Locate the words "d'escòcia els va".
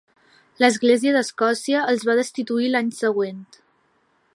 1.17-2.17